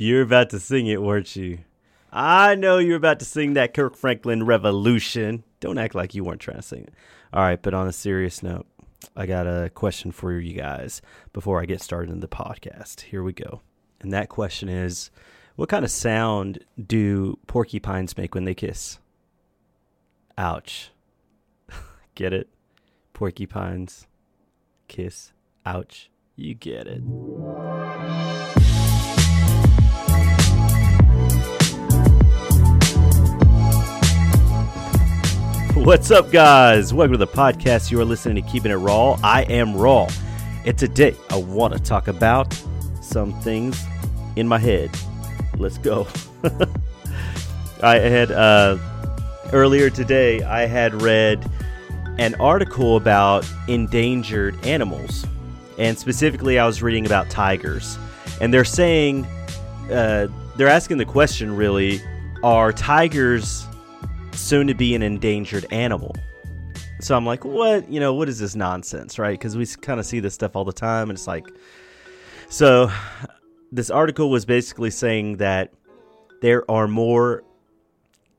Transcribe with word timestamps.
You're 0.00 0.22
about 0.22 0.50
to 0.50 0.60
sing 0.60 0.86
it, 0.86 1.02
weren't 1.02 1.34
you? 1.34 1.58
I 2.12 2.54
know 2.54 2.78
you're 2.78 2.96
about 2.96 3.18
to 3.18 3.24
sing 3.24 3.54
that 3.54 3.74
Kirk 3.74 3.96
Franklin 3.96 4.46
Revolution. 4.46 5.42
Don't 5.58 5.76
act 5.76 5.96
like 5.96 6.14
you 6.14 6.22
weren't 6.22 6.40
trying 6.40 6.58
to 6.58 6.62
sing 6.62 6.84
it. 6.84 6.94
All 7.32 7.42
right, 7.42 7.60
but 7.60 7.74
on 7.74 7.88
a 7.88 7.92
serious 7.92 8.40
note, 8.40 8.68
I 9.16 9.26
got 9.26 9.48
a 9.48 9.70
question 9.74 10.12
for 10.12 10.38
you 10.38 10.54
guys 10.54 11.02
before 11.32 11.60
I 11.60 11.66
get 11.66 11.82
started 11.82 12.12
in 12.12 12.20
the 12.20 12.28
podcast. 12.28 13.00
Here 13.00 13.24
we 13.24 13.32
go. 13.32 13.60
And 14.00 14.12
that 14.12 14.28
question 14.28 14.68
is 14.68 15.10
What 15.56 15.68
kind 15.68 15.84
of 15.84 15.90
sound 15.90 16.64
do 16.80 17.36
porcupines 17.48 18.16
make 18.16 18.36
when 18.36 18.44
they 18.44 18.54
kiss? 18.54 19.00
Ouch. 20.38 20.92
get 22.14 22.32
it? 22.32 22.48
Porcupines 23.14 24.06
kiss. 24.86 25.32
Ouch. 25.66 26.08
You 26.36 26.54
get 26.54 26.86
it. 26.86 27.02
What's 35.82 36.10
up, 36.10 36.32
guys? 36.32 36.92
Welcome 36.92 37.12
to 37.12 37.18
the 37.18 37.26
podcast. 37.28 37.92
You 37.92 38.00
are 38.00 38.04
listening 38.04 38.42
to 38.42 38.50
Keeping 38.50 38.72
It 38.72 38.74
Raw. 38.74 39.16
I 39.22 39.42
am 39.42 39.76
Raw. 39.76 40.08
And 40.66 40.76
today 40.76 41.14
I 41.30 41.36
want 41.36 41.72
to 41.72 41.78
talk 41.78 42.08
about 42.08 42.52
some 43.00 43.32
things 43.42 43.80
in 44.34 44.48
my 44.48 44.58
head. 44.58 44.90
Let's 45.56 45.78
go. 45.78 46.08
I 47.82 48.00
had, 48.00 48.32
uh, 48.32 48.76
earlier 49.52 49.88
today, 49.88 50.42
I 50.42 50.66
had 50.66 51.00
read 51.00 51.48
an 52.18 52.34
article 52.40 52.96
about 52.96 53.48
endangered 53.68 54.62
animals. 54.66 55.24
And 55.78 55.96
specifically, 55.96 56.58
I 56.58 56.66
was 56.66 56.82
reading 56.82 57.06
about 57.06 57.30
tigers. 57.30 57.96
And 58.40 58.52
they're 58.52 58.64
saying, 58.64 59.26
uh, 59.92 60.26
they're 60.56 60.66
asking 60.66 60.98
the 60.98 61.06
question 61.06 61.54
really 61.54 62.02
are 62.42 62.72
tigers 62.72 63.67
soon 64.38 64.66
to 64.68 64.74
be 64.74 64.94
an 64.94 65.02
endangered 65.02 65.66
animal. 65.72 66.14
So 67.00 67.16
I'm 67.16 67.26
like, 67.26 67.44
what? 67.44 67.90
You 67.90 68.00
know, 68.00 68.14
what 68.14 68.28
is 68.28 68.38
this 68.38 68.54
nonsense, 68.54 69.18
right? 69.18 69.38
Because 69.38 69.56
we 69.56 69.66
kind 69.66 70.00
of 70.00 70.06
see 70.06 70.20
this 70.20 70.34
stuff 70.34 70.56
all 70.56 70.64
the 70.64 70.72
time, 70.72 71.10
and 71.10 71.16
it's 71.16 71.26
like, 71.26 71.46
so 72.48 72.90
this 73.70 73.90
article 73.90 74.30
was 74.30 74.44
basically 74.44 74.90
saying 74.90 75.36
that 75.36 75.72
there 76.40 76.68
are 76.70 76.88
more 76.88 77.44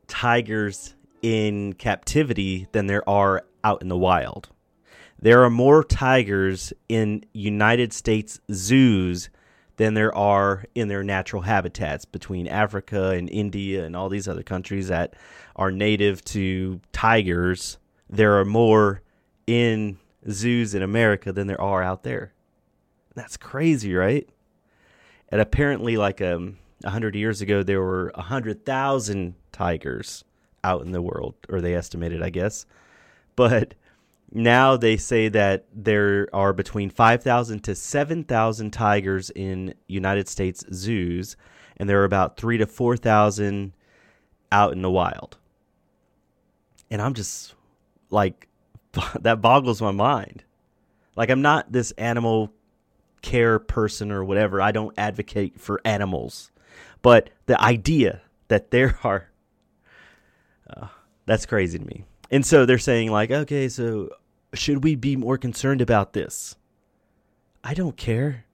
tigers 0.08 0.94
in 1.22 1.74
captivity 1.74 2.66
than 2.72 2.86
there 2.86 3.08
are 3.08 3.44
out 3.62 3.82
in 3.82 3.88
the 3.88 3.96
wild. 3.96 4.48
There 5.22 5.44
are 5.44 5.50
more 5.50 5.84
tigers 5.84 6.72
in 6.88 7.24
United 7.32 7.92
States 7.92 8.40
zoos 8.50 9.28
than 9.80 9.94
there 9.94 10.14
are 10.14 10.66
in 10.74 10.88
their 10.88 11.02
natural 11.02 11.40
habitats 11.40 12.04
between 12.04 12.46
Africa 12.46 13.12
and 13.12 13.30
India 13.30 13.82
and 13.82 13.96
all 13.96 14.10
these 14.10 14.28
other 14.28 14.42
countries 14.42 14.88
that 14.88 15.14
are 15.56 15.70
native 15.70 16.22
to 16.22 16.78
tigers, 16.92 17.78
there 18.10 18.38
are 18.38 18.44
more 18.44 19.00
in 19.46 19.98
zoos 20.28 20.74
in 20.74 20.82
America 20.82 21.32
than 21.32 21.46
there 21.46 21.58
are 21.62 21.82
out 21.82 22.02
there. 22.02 22.34
That's 23.14 23.38
crazy, 23.38 23.94
right? 23.94 24.28
And 25.30 25.40
apparently, 25.40 25.96
like 25.96 26.20
um, 26.20 26.58
100 26.82 27.14
years 27.14 27.40
ago, 27.40 27.62
there 27.62 27.80
were 27.80 28.10
a 28.10 28.18
100,000 28.18 29.34
tigers 29.50 30.24
out 30.62 30.82
in 30.82 30.92
the 30.92 31.00
world, 31.00 31.36
or 31.48 31.62
they 31.62 31.74
estimated, 31.74 32.22
I 32.22 32.28
guess. 32.28 32.66
But 33.34 33.72
now 34.32 34.76
they 34.76 34.96
say 34.96 35.28
that 35.28 35.66
there 35.72 36.28
are 36.32 36.52
between 36.52 36.90
5,000 36.90 37.64
to 37.64 37.74
7,000 37.74 38.70
tigers 38.70 39.30
in 39.30 39.74
United 39.88 40.28
States 40.28 40.64
zoos, 40.72 41.36
and 41.76 41.88
there 41.88 42.00
are 42.00 42.04
about 42.04 42.36
3 42.36 42.58
to 42.58 42.66
4,000 42.66 43.72
out 44.52 44.72
in 44.72 44.82
the 44.82 44.90
wild 44.90 45.36
and 46.90 47.00
I'm 47.00 47.14
just 47.14 47.54
like 48.10 48.48
that 49.20 49.40
boggles 49.40 49.80
my 49.80 49.92
mind. 49.92 50.44
Like 51.16 51.30
I'm 51.30 51.42
not 51.42 51.70
this 51.70 51.92
animal 51.92 52.52
care 53.22 53.58
person 53.58 54.10
or 54.10 54.24
whatever. 54.24 54.60
I 54.60 54.72
don't 54.72 54.94
advocate 54.98 55.60
for 55.60 55.80
animals, 55.84 56.50
but 57.02 57.30
the 57.46 57.60
idea 57.60 58.22
that 58.48 58.70
there 58.70 58.98
are 59.04 59.28
uh, 60.68 60.88
that's 61.26 61.46
crazy 61.46 61.78
to 61.78 61.84
me. 61.84 62.04
And 62.30 62.46
so 62.46 62.64
they're 62.64 62.78
saying 62.78 63.10
like, 63.10 63.30
okay, 63.30 63.68
so 63.68 64.10
should 64.54 64.84
we 64.84 64.94
be 64.94 65.16
more 65.16 65.38
concerned 65.38 65.80
about 65.80 66.12
this? 66.12 66.56
I 67.62 67.74
don't 67.74 67.96
care. 67.96 68.44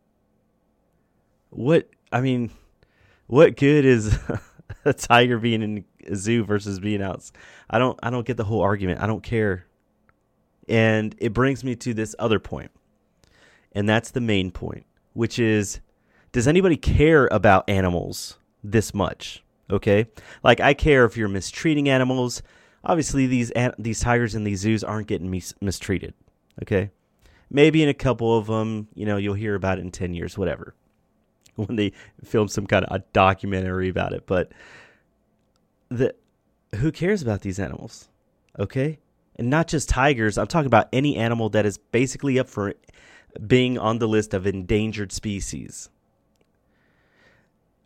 What 1.51 1.89
I 2.13 2.21
mean, 2.21 2.51
what 3.27 3.57
good 3.57 3.85
is 3.85 4.19
a 4.85 4.93
tiger 4.93 5.39
being 5.39 5.63
in 5.63 5.85
a 6.07 6.17
zoo 6.17 6.45
versus 6.45 6.81
being 6.81 7.03
out. 7.03 7.31
I 7.71 7.79
don't 7.79 7.99
I 8.03 8.11
don't 8.11 8.27
get 8.27 8.37
the 8.37 8.45
whole 8.45 8.61
argument. 8.61 9.01
I 9.01 9.07
don't 9.07 9.23
care. 9.23 9.67
And 10.69 11.15
it 11.19 11.33
brings 11.33 11.63
me 11.63 11.77
to 11.77 11.95
this 11.95 12.15
other 12.19 12.39
point. 12.41 12.71
And 13.73 13.89
that's 13.89 14.11
the 14.11 14.21
main 14.21 14.51
point, 14.51 14.87
which 15.13 15.39
is 15.39 15.81
does 16.33 16.49
anybody 16.49 16.77
care 16.77 17.29
about 17.31 17.69
animals 17.69 18.39
this 18.63 18.93
much? 18.93 19.43
Okay? 19.71 20.07
Like 20.43 20.61
I 20.61 20.75
care 20.75 21.05
if 21.05 21.17
you're 21.17 21.29
mistreating 21.29 21.89
animals. 21.89 22.43
Obviously 22.87 23.27
these 23.27 23.53
these 23.79 24.01
tigers 24.01 24.35
in 24.35 24.45
these 24.45 24.61
zoos 24.61 24.85
aren't 24.85 25.09
getting 25.09 25.31
mis- 25.31 25.55
mistreated. 25.61 26.15
Okay? 26.63 26.91
Maybe 27.51 27.83
in 27.83 27.89
a 27.89 27.95
couple 27.95 28.37
of 28.37 28.47
them, 28.47 28.89
you 28.95 29.05
know, 29.05 29.17
you'll 29.17 29.35
hear 29.35 29.55
about 29.55 29.79
it 29.79 29.83
in 29.83 29.91
10 29.91 30.15
years, 30.15 30.39
whatever. 30.39 30.75
When 31.57 31.77
they 31.77 31.93
film 32.23 32.49
some 32.49 32.67
kind 32.67 32.85
of 32.85 32.95
a 32.95 33.03
documentary 33.15 33.89
about 33.89 34.13
it, 34.13 34.27
but 34.27 34.53
the 35.89 36.15
who 36.75 36.93
cares 36.93 37.23
about 37.23 37.41
these 37.41 37.59
animals? 37.59 38.09
Okay? 38.59 38.99
And 39.37 39.49
not 39.49 39.67
just 39.67 39.89
tigers, 39.89 40.37
I'm 40.37 40.47
talking 40.47 40.67
about 40.67 40.89
any 40.93 41.17
animal 41.17 41.49
that 41.51 41.65
is 41.65 41.79
basically 41.79 42.39
up 42.39 42.49
for 42.49 42.75
being 43.47 43.79
on 43.79 43.99
the 43.99 44.09
list 44.09 44.35
of 44.35 44.47
endangered 44.47 45.13
species. 45.13 45.89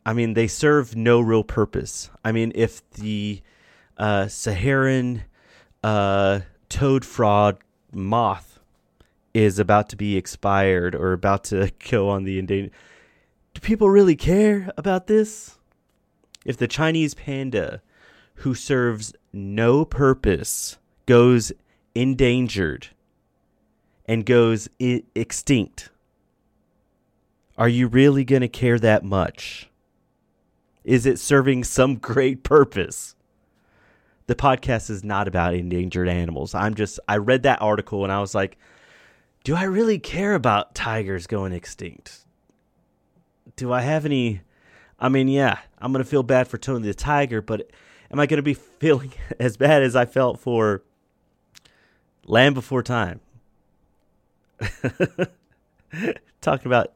I 0.05 0.13
mean, 0.13 0.35
they 0.35 0.47
serve 0.47 0.97
no 0.97 1.21
real 1.21 1.45
purpose. 1.45 2.11
I 2.25 2.33
mean, 2.33 2.53
if 2.55 2.89
the 2.91 3.43
uh, 4.01 4.27
Saharan 4.29 5.23
uh, 5.85 6.41
toad 6.71 7.05
frog 7.05 7.63
moth 7.93 8.59
is 9.35 9.59
about 9.59 9.91
to 9.91 9.97
be 9.97 10.17
expired 10.17 10.95
or 10.95 11.13
about 11.13 11.45
to 11.45 11.71
go 11.91 12.09
on 12.09 12.25
the 12.25 12.39
endangered, 12.39 12.73
do 13.53 13.61
people 13.61 13.91
really 13.91 14.17
care 14.17 14.73
about 14.77 15.07
this? 15.07 15.59
If 16.47 16.57
the 16.57 16.67
Chinese 16.67 17.13
panda 17.13 17.83
who 18.37 18.55
serves 18.55 19.13
no 19.35 19.85
purpose 19.85 20.79
goes 21.05 21.53
endangered 21.95 22.89
and 24.07 24.25
goes 24.25 24.69
I- 24.81 25.05
extinct, 25.15 25.91
are 27.59 27.69
you 27.69 27.87
really 27.87 28.25
going 28.25 28.41
to 28.41 28.49
care 28.49 28.79
that 28.79 29.05
much? 29.05 29.69
Is 30.85 31.05
it 31.05 31.19
serving 31.19 31.65
some 31.65 31.97
great 31.99 32.43
purpose? 32.43 33.15
The 34.31 34.37
podcast 34.37 34.91
is 34.91 35.03
not 35.03 35.27
about 35.27 35.55
endangered 35.55 36.09
animals. 36.09 36.55
I'm 36.55 36.77
just, 36.77 37.01
I 37.09 37.17
read 37.17 37.43
that 37.43 37.61
article 37.61 38.05
and 38.05 38.13
I 38.13 38.21
was 38.21 38.33
like, 38.33 38.59
do 39.43 39.57
I 39.57 39.65
really 39.65 39.99
care 39.99 40.37
about 40.37 40.73
tigers 40.73 41.27
going 41.27 41.53
extinct? 41.53 42.27
Do 43.57 43.73
I 43.73 43.81
have 43.81 44.07
any? 44.07 44.43
I 45.01 45.09
mean, 45.09 45.27
yeah, 45.27 45.59
I'm 45.81 45.93
going 45.93 46.05
to 46.05 46.09
feel 46.09 46.23
bad 46.23 46.47
for 46.47 46.59
Tony 46.59 46.87
the 46.87 46.95
Tiger, 46.95 47.43
but 47.43 47.73
am 48.13 48.21
I 48.21 48.27
going 48.27 48.37
to 48.37 48.43
be 48.45 48.55
feeling 48.79 49.13
as 49.41 49.57
bad 49.57 49.83
as 49.83 49.97
I 49.97 50.05
felt 50.05 50.39
for 50.39 50.85
Land 52.25 52.55
Before 52.55 52.85
Time? 52.85 53.19
Talking 56.41 56.67
about 56.69 56.93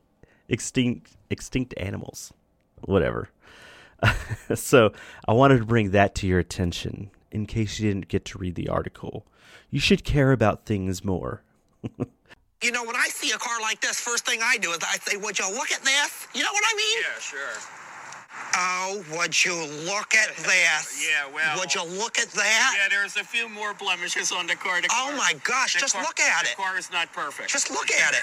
extinct 0.49 1.17
extinct 1.31 1.75
animals, 1.79 2.33
whatever. 2.83 3.29
so 4.55 4.93
I 5.27 5.33
wanted 5.33 5.59
to 5.59 5.65
bring 5.65 5.91
that 5.91 6.15
to 6.17 6.29
your 6.29 6.39
attention 6.39 7.11
in 7.35 7.47
case 7.47 7.79
you 7.81 7.89
didn't 7.93 8.09
get 8.09 8.25
to 8.27 8.39
read 8.39 8.55
the 8.55 8.69
article. 8.69 9.27
You 9.71 9.81
should 9.81 10.05
care 10.05 10.33
about 10.33 10.65
things 10.67 11.05
more. 11.05 11.43
you 12.63 12.71
know, 12.73 12.85
when 12.85 12.97
I 12.97 13.09
see 13.09 13.33
a 13.33 13.39
car 13.39 13.61
like 13.61 13.81
this, 13.81 14.01
first 14.01 14.25
thing 14.25 14.41
I 14.43 14.57
do 14.59 14.71
is 14.71 14.79
I 14.83 14.97
say, 14.99 15.17
"Would 15.17 15.39
you 15.39 15.51
look 15.53 15.71
at 15.73 15.83
this?" 15.83 16.27
You 16.35 16.43
know 16.43 16.53
what 16.53 16.65
I 16.67 16.77
mean? 16.77 16.99
Yeah, 17.03 17.21
sure. 17.21 17.71
Oh, 18.57 19.05
would 19.19 19.45
you 19.45 19.55
look 19.85 20.15
at 20.15 20.37
this? 20.37 21.07
Yeah, 21.09 21.33
well. 21.35 21.59
Would 21.59 21.75
you 21.75 21.85
look 21.85 22.19
at 22.19 22.29
that? 22.31 22.77
Yeah, 22.79 22.89
there's 22.89 23.17
a 23.17 23.25
few 23.25 23.49
more 23.49 23.75
blemishes 23.75 24.33
on 24.33 24.47
the 24.47 24.55
car. 24.55 24.81
The 24.81 24.89
Oh 24.93 25.13
my 25.17 25.35
gosh, 25.45 25.75
the 25.75 25.81
just 25.81 25.95
car- 25.95 26.03
look 26.03 26.21
at 26.21 26.45
it. 26.45 26.51
the 26.57 26.63
car 26.63 26.79
is 26.79 26.91
not 26.93 27.13
perfect. 27.13 27.51
Just 27.51 27.71
look 27.71 27.91
at 27.91 28.15
it. 28.15 28.21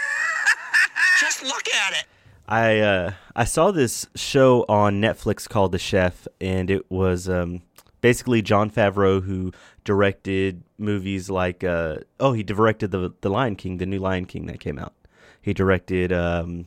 just 1.19 1.43
look 1.43 1.67
at 1.69 1.93
it. 1.93 2.05
I 2.47 2.79
uh, 2.79 3.11
I 3.35 3.43
saw 3.45 3.71
this 3.71 4.07
show 4.15 4.65
on 4.67 5.01
Netflix 5.01 5.47
called 5.47 5.71
The 5.71 5.79
Chef, 5.79 6.27
and 6.39 6.69
it 6.69 6.89
was 6.89 7.29
um, 7.29 7.61
basically 8.01 8.41
Jon 8.41 8.69
Favreau 8.69 9.23
who 9.23 9.53
directed 9.83 10.63
movies 10.77 11.29
like 11.29 11.63
uh, 11.63 11.97
oh 12.19 12.33
he 12.33 12.43
directed 12.43 12.91
the 12.91 13.13
the 13.21 13.29
Lion 13.29 13.55
King, 13.55 13.77
the 13.77 13.85
new 13.85 13.99
Lion 13.99 14.25
King 14.25 14.47
that 14.47 14.59
came 14.59 14.77
out. 14.77 14.93
He 15.41 15.53
directed 15.53 16.11
um, 16.11 16.65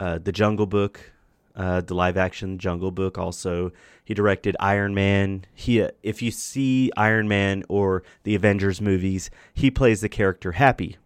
uh, 0.00 0.18
the 0.18 0.32
Jungle 0.32 0.66
Book. 0.66 1.12
uh, 1.58 1.80
the 1.80 1.94
live 1.94 2.16
action 2.16 2.58
Jungle 2.58 2.92
Book. 2.92 3.18
Also, 3.18 3.72
he 4.04 4.14
directed 4.14 4.56
Iron 4.60 4.94
Man. 4.94 5.44
He, 5.54 5.82
uh, 5.82 5.90
if 6.02 6.22
you 6.22 6.30
see 6.30 6.90
Iron 6.96 7.26
Man 7.28 7.64
or 7.68 8.04
the 8.22 8.34
Avengers 8.36 8.80
movies, 8.80 9.28
he 9.52 9.70
plays 9.70 10.00
the 10.00 10.08
character 10.08 10.52
Happy, 10.52 10.96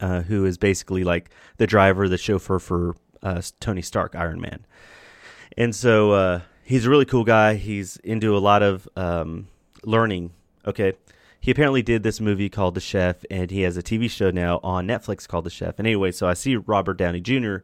uh, 0.00 0.22
who 0.22 0.44
is 0.46 0.56
basically 0.56 1.04
like 1.04 1.30
the 1.58 1.66
driver, 1.66 2.08
the 2.08 2.16
chauffeur 2.16 2.58
for 2.58 2.96
uh, 3.22 3.42
Tony 3.60 3.82
Stark, 3.82 4.16
Iron 4.16 4.40
Man. 4.40 4.64
And 5.56 5.74
so 5.74 6.40
he's 6.68 6.84
a 6.84 6.90
really 6.90 7.06
cool 7.06 7.24
guy. 7.24 7.54
He's 7.54 7.96
into 7.98 8.36
a 8.36 8.38
lot 8.38 8.62
of 8.62 8.86
um, 8.94 9.48
learning. 9.84 10.32
Okay. 10.66 10.92
He 11.40 11.50
apparently 11.50 11.82
did 11.82 12.02
this 12.02 12.20
movie 12.20 12.50
called 12.50 12.74
The 12.74 12.80
Chef, 12.80 13.24
and 13.30 13.50
he 13.50 13.62
has 13.62 13.78
a 13.78 13.82
TV 13.82 14.10
show 14.10 14.30
now 14.30 14.60
on 14.62 14.86
Netflix 14.86 15.26
called 15.26 15.44
The 15.44 15.50
Chef. 15.50 15.78
And 15.78 15.86
anyway, 15.86 16.12
so 16.12 16.28
I 16.28 16.34
see 16.34 16.56
Robert 16.56 16.98
Downey 16.98 17.20
Jr. 17.20 17.58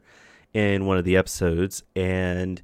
in 0.53 0.87
one 0.87 0.97
of 0.97 1.05
the 1.05 1.17
episodes, 1.17 1.83
and 1.95 2.61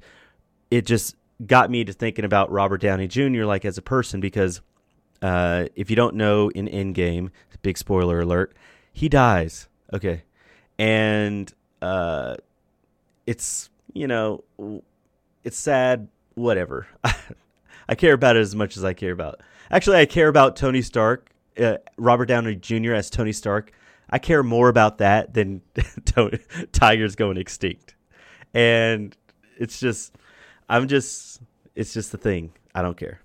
it 0.70 0.84
just 0.84 1.14
got 1.46 1.70
me 1.70 1.84
to 1.84 1.92
thinking 1.92 2.24
about 2.24 2.50
Robert 2.50 2.80
Downey 2.80 3.06
Jr. 3.06 3.44
like 3.44 3.64
as 3.64 3.78
a 3.78 3.82
person 3.82 4.20
because 4.20 4.62
uh, 5.20 5.66
if 5.76 5.90
you 5.90 5.96
don't 5.96 6.16
know 6.16 6.48
in 6.48 6.66
Endgame, 6.66 7.30
big 7.62 7.78
spoiler 7.78 8.20
alert, 8.20 8.56
he 8.92 9.08
dies. 9.08 9.68
Okay, 9.92 10.22
and 10.78 11.52
uh, 11.82 12.36
it's 13.26 13.70
you 13.92 14.08
know 14.08 14.42
it's 15.44 15.58
sad. 15.58 16.08
Whatever. 16.34 16.86
I 17.88 17.94
care 17.94 18.14
about 18.14 18.36
it 18.36 18.40
as 18.40 18.54
much 18.54 18.76
as 18.76 18.84
I 18.84 18.94
care 18.94 19.12
about. 19.12 19.40
Actually, 19.70 19.98
I 19.98 20.06
care 20.06 20.28
about 20.28 20.56
Tony 20.56 20.82
Stark, 20.82 21.30
uh, 21.58 21.78
Robert 21.96 22.26
Downey 22.26 22.56
Jr. 22.56 22.92
as 22.92 23.10
Tony 23.10 23.32
Stark. 23.32 23.72
I 24.10 24.18
care 24.18 24.42
more 24.42 24.68
about 24.68 24.98
that 24.98 25.34
than 25.34 25.62
tigers 26.72 27.16
going 27.16 27.38
extinct, 27.38 27.94
and 28.52 29.16
it's 29.58 29.80
just, 29.80 30.14
I'm 30.68 30.86
just, 30.88 31.40
it's 31.74 31.94
just 31.94 32.12
the 32.12 32.18
thing. 32.18 32.52
I 32.74 32.82
don't 32.82 32.96
care. 32.96 33.20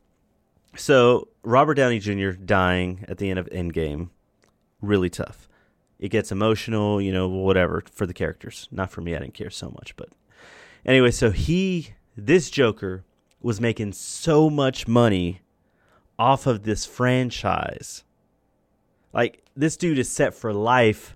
So 0.78 1.28
Robert 1.44 1.74
Downey 1.74 2.00
Jr. 2.00 2.32
dying 2.32 3.06
at 3.08 3.18
the 3.18 3.30
end 3.30 3.40
of 3.40 3.50
Endgame, 3.50 4.10
really 4.82 5.10
tough. 5.10 5.50
It 6.00 6.10
gets 6.10 6.32
emotional, 6.32 7.02
you 7.02 7.12
know, 7.12 7.28
whatever 7.28 7.84
for 7.92 8.06
the 8.06 8.14
characters. 8.14 8.68
Not 8.72 8.92
for 8.92 9.02
me. 9.02 9.16
I 9.16 9.20
didn't 9.20 9.34
care 9.34 9.50
so 9.50 9.70
much, 9.72 9.96
but 9.96 10.10
anyway. 10.86 11.12
So 11.12 11.32
he, 11.32 11.94
this 12.18 12.50
Joker, 12.50 13.04
was 13.42 13.62
making 13.62 13.94
so 13.94 14.50
much 14.50 14.88
money 14.88 15.42
off 16.18 16.48
of 16.48 16.64
this 16.64 16.86
franchise. 16.86 18.04
Like 19.14 19.44
this 19.56 19.78
dude 19.78 20.00
is 20.00 20.10
set 20.10 20.34
for 20.34 20.54
life. 20.54 21.16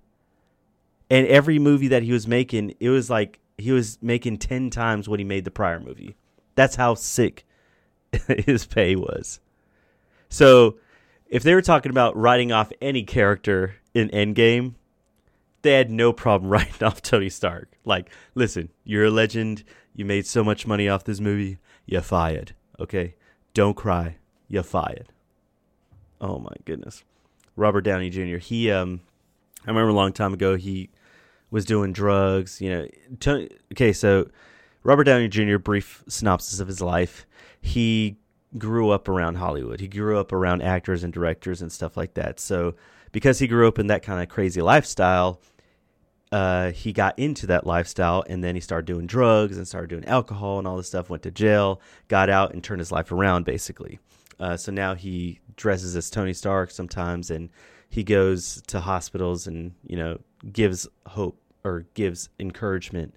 And 1.09 1.27
every 1.27 1.59
movie 1.59 1.89
that 1.89 2.03
he 2.03 2.12
was 2.13 2.27
making, 2.27 2.75
it 2.80 2.89
was 2.89 3.09
like 3.09 3.39
he 3.57 3.71
was 3.71 3.98
making 4.01 4.38
10 4.38 4.69
times 4.69 5.09
what 5.09 5.19
he 5.19 5.25
made 5.25 5.44
the 5.44 5.51
prior 5.51 5.80
movie. 5.80 6.15
That's 6.56 6.75
how 6.75 6.94
sick 6.94 7.45
his 8.27 8.65
pay 8.65 8.95
was. 8.95 9.39
So, 10.30 10.77
if 11.27 11.44
they 11.44 11.54
were 11.54 11.62
talking 11.62 11.92
about 11.92 12.15
writing 12.18 12.51
off 12.51 12.71
any 12.81 13.04
character 13.04 13.75
in 13.94 14.09
Endgame, 14.09 14.75
they 15.62 15.74
had 15.74 15.89
no 15.89 16.13
problem 16.13 16.50
writing 16.51 16.83
off 16.83 17.01
Tony 17.01 17.30
Stark. 17.30 17.69
Like, 17.86 18.09
listen, 18.36 18.69
you're 18.83 19.06
a 19.06 19.12
legend. 19.12 19.63
You 19.95 20.05
made 20.05 20.25
so 20.25 20.43
much 20.43 20.65
money 20.65 20.88
off 20.88 21.03
this 21.03 21.19
movie. 21.19 21.57
You're 21.85 22.01
fired. 22.01 22.55
Okay? 22.79 23.15
Don't 23.53 23.75
cry. 23.75 24.17
You're 24.47 24.63
fired. 24.63 25.11
Oh 26.19 26.39
my 26.39 26.53
goodness. 26.65 27.03
Robert 27.55 27.81
Downey 27.81 28.09
Jr. 28.09 28.38
He 28.38 28.71
um 28.71 29.01
I 29.65 29.69
remember 29.69 29.89
a 29.89 29.93
long 29.93 30.13
time 30.13 30.33
ago 30.33 30.55
he 30.55 30.89
was 31.49 31.65
doing 31.65 31.93
drugs, 31.93 32.61
you 32.61 32.69
know. 32.69 32.88
Tony, 33.19 33.49
okay, 33.73 33.91
so 33.93 34.29
Robert 34.83 35.03
Downey 35.03 35.27
Jr. 35.27 35.57
brief 35.57 36.03
synopsis 36.07 36.59
of 36.59 36.67
his 36.67 36.81
life. 36.81 37.25
He 37.61 38.17
grew 38.57 38.89
up 38.89 39.07
around 39.07 39.35
Hollywood. 39.35 39.79
He 39.79 39.87
grew 39.87 40.17
up 40.17 40.31
around 40.31 40.61
actors 40.61 41.03
and 41.03 41.13
directors 41.13 41.61
and 41.61 41.71
stuff 41.71 41.95
like 41.95 42.15
that. 42.15 42.39
So 42.39 42.75
because 43.11 43.39
he 43.39 43.47
grew 43.47 43.67
up 43.67 43.79
in 43.79 43.87
that 43.87 44.03
kind 44.03 44.21
of 44.21 44.29
crazy 44.29 44.61
lifestyle, 44.61 45.39
uh, 46.31 46.72
he 46.72 46.94
got 46.94 47.18
into 47.19 47.48
that 47.48 47.68
lifestyle 47.68 48.24
and 48.28 48.44
then 48.44 48.56
he 48.56 48.62
started 48.62 48.86
doing 48.86 49.06
drugs 49.06 49.57
and 49.57 49.68
started 49.68 49.89
doing 49.89 50.06
alcohol 50.06 50.60
and 50.60 50.68
all 50.68 50.78
this 50.78 50.88
stuff. 50.88 51.10
Went 51.10 51.24
to 51.24 51.31
jail, 51.31 51.81
got 52.07 52.30
out, 52.30 52.54
and 52.54 52.63
turned 52.63 52.80
his 52.80 52.92
life 52.92 53.12
around 53.12 53.45
basically. 53.45 54.00
Uh, 54.39 54.57
so 54.57 54.72
now 54.72 54.95
he 54.95 55.39
dresses 55.56 55.95
as 55.95 56.10
Tony 56.10 56.33
Stark 56.33 56.72
sometimes, 56.72 57.30
and 57.30 57.50
he 57.89 58.04
goes 58.04 58.63
to 58.68 58.80
hospitals 58.80 59.45
and 59.45 59.74
you 59.86 59.98
know 59.98 60.19
gives 60.51 60.88
hope 61.06 61.38
or 61.63 61.86
gives 61.94 62.30
encouragement, 62.39 63.13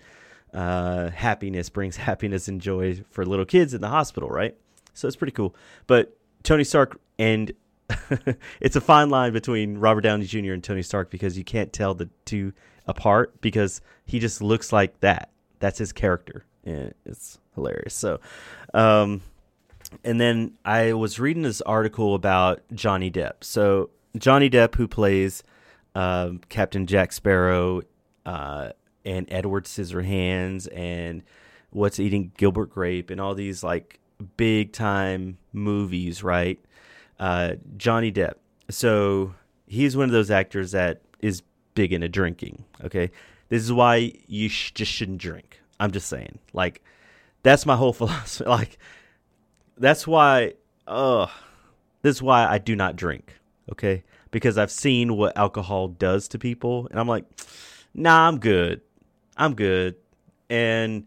uh, 0.53 1.09
happiness, 1.11 1.71
brings 1.71 1.97
happiness 1.97 2.49
and 2.49 2.61
joy 2.61 3.01
for 3.11 3.25
little 3.25 3.47
kids 3.47 3.75
in 3.75 3.81
the 3.81 3.89
hospital, 3.89 4.29
right? 4.29 4.57
So 4.93 5.09
it's 5.09 5.17
pretty 5.17 5.33
cool. 5.33 5.55
But 5.87 6.17
Tony 6.43 6.65
Stark 6.65 7.01
and 7.19 7.53
it's 8.61 8.77
a 8.77 8.81
fine 8.81 9.11
line 9.11 9.33
between 9.33 9.79
Robert 9.79 10.03
Downey 10.03 10.27
Jr. 10.27 10.53
and 10.53 10.65
Tony 10.65 10.83
Stark 10.83 11.11
because 11.11 11.37
you 11.37 11.45
can't 11.45 11.73
tell 11.73 11.95
the 11.95 12.09
two 12.25 12.53
apart 12.87 13.41
because 13.41 13.81
he 14.05 14.19
just 14.19 14.43
looks 14.43 14.73
like 14.73 15.01
that. 15.01 15.31
That's 15.61 15.79
his 15.79 15.93
character. 15.93 16.45
It's 16.65 17.39
hilarious. 17.55 17.95
So, 17.95 18.21
um, 18.73 19.23
and 20.03 20.21
then 20.21 20.55
I 20.65 20.95
was 20.95 21.21
reading 21.21 21.43
this 21.43 21.61
article 21.63 22.15
about 22.15 22.63
Johnny 22.73 23.11
Depp. 23.11 23.43
So 23.43 23.91
Johnny 24.17 24.51
Depp, 24.51 24.75
who 24.75 24.89
plays 24.89 25.43
um, 25.95 26.41
Captain 26.49 26.87
Jack 26.87 27.13
Sparrow 27.13 27.83
uh, 28.27 28.71
and 29.05 29.27
Edward 29.31 29.65
Scissorhands 29.65 30.69
and 30.75 31.23
What's 31.71 31.99
Eating 31.99 32.33
Gilbert 32.37 32.71
Grape 32.71 33.11
and 33.11 33.21
all 33.21 33.35
these 33.35 33.63
like 33.63 33.99
big 34.37 34.73
time 34.73 35.39
movies, 35.53 36.23
right? 36.23 36.59
Uh, 37.19 37.55
Johnny 37.77 38.13
Depp. 38.13 38.35
So 38.71 39.35
he's 39.67 39.97
one 39.97 40.07
of 40.07 40.13
those 40.13 40.31
actors 40.31 40.73
that 40.73 41.03
is 41.21 41.43
big 41.75 41.93
into 41.93 42.09
drinking. 42.09 42.65
Okay, 42.85 43.11
this 43.49 43.63
is 43.63 43.73
why 43.73 44.13
you 44.27 44.49
sh- 44.49 44.73
just 44.73 44.91
shouldn't 44.91 45.19
drink. 45.19 45.61
I'm 45.79 45.91
just 45.91 46.09
saying, 46.09 46.39
like 46.53 46.83
that's 47.43 47.67
my 47.67 47.77
whole 47.77 47.93
philosophy. 48.01 48.49
Like 48.49 48.79
that's 49.77 50.07
why, 50.07 50.55
uh, 50.87 51.27
this 52.03 52.17
is 52.17 52.23
why 52.23 52.47
I 52.47 52.59
do 52.59 52.77
not 52.77 52.97
drink. 52.97 53.35
Okay, 53.73 54.05
because 54.31 54.59
I've 54.59 54.71
seen 54.71 55.17
what 55.17 55.37
alcohol 55.37 55.89
does 55.89 56.29
to 56.29 56.39
people, 56.39 56.87
and 56.91 57.01
I'm 57.01 57.09
like, 57.09 57.25
nah, 57.95 58.29
I'm 58.29 58.39
good. 58.39 58.83
I'm 59.37 59.55
good, 59.55 59.97
and 60.49 61.07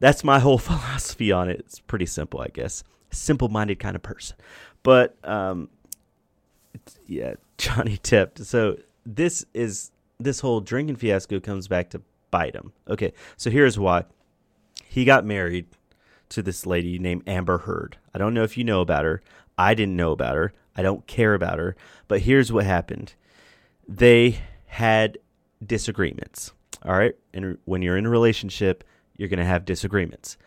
that's 0.00 0.24
my 0.24 0.38
whole 0.38 0.58
philosophy 0.68 1.32
on 1.32 1.48
it. 1.48 1.60
It's 1.60 1.80
pretty 1.80 2.06
simple, 2.06 2.40
I 2.40 2.48
guess. 2.48 2.84
Simple-minded 3.10 3.78
kind 3.78 3.96
of 3.96 4.02
person, 4.02 4.36
but 4.88 5.18
um, 5.22 5.68
yeah, 7.06 7.34
Johnny 7.58 7.98
Depp. 8.02 8.42
So 8.42 8.78
this 9.04 9.44
is 9.52 9.90
this 10.18 10.40
whole 10.40 10.62
drinking 10.62 10.96
fiasco 10.96 11.40
comes 11.40 11.68
back 11.68 11.90
to 11.90 12.00
bite 12.30 12.54
him. 12.54 12.72
Okay, 12.88 13.12
so 13.36 13.50
here's 13.50 13.78
why. 13.78 14.04
He 14.88 15.04
got 15.04 15.26
married 15.26 15.66
to 16.30 16.40
this 16.40 16.64
lady 16.64 16.98
named 16.98 17.24
Amber 17.26 17.58
Heard. 17.58 17.98
I 18.14 18.18
don't 18.18 18.32
know 18.32 18.44
if 18.44 18.56
you 18.56 18.64
know 18.64 18.80
about 18.80 19.04
her. 19.04 19.20
I 19.58 19.74
didn't 19.74 19.94
know 19.94 20.12
about 20.12 20.36
her. 20.36 20.54
I 20.74 20.80
don't 20.80 21.06
care 21.06 21.34
about 21.34 21.58
her. 21.58 21.76
But 22.06 22.22
here's 22.22 22.50
what 22.50 22.64
happened 22.64 23.12
they 23.86 24.40
had 24.68 25.18
disagreements. 25.66 26.54
All 26.82 26.96
right. 26.96 27.14
And 27.34 27.58
when 27.66 27.82
you're 27.82 27.98
in 27.98 28.06
a 28.06 28.10
relationship, 28.10 28.84
you're 29.18 29.28
going 29.28 29.38
to 29.38 29.44
have 29.44 29.66
disagreements. 29.66 30.38